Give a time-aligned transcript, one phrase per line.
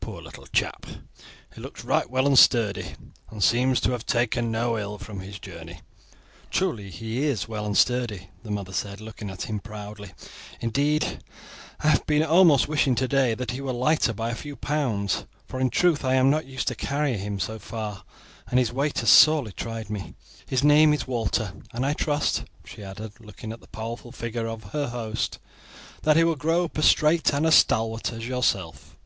[0.00, 0.84] Poor little chap!
[1.54, 2.96] He looks right well and sturdy,
[3.30, 5.80] and seems to have taken no ill from his journey."
[6.50, 10.10] "Truly, he is well and sturdy," the mother said, looking at him proudly;
[10.60, 11.22] "indeed
[11.78, 15.60] I have been almost wishing today that he were lighter by a few pounds, for
[15.60, 18.02] in truth I am not used to carry him far,
[18.48, 20.14] and his weight has sorely tried me.
[20.46, 24.64] His name is Walter, and I trust," she added, looking at the powerful figure of
[24.72, 25.38] her host,
[26.02, 28.96] "that he will grow up as straight and as stalwart as yourself."